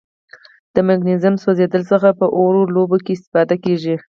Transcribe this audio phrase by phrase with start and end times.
[0.75, 3.95] د مګنیزیم سوځیدلو څخه په اور لوبو کې استفاده کیږي.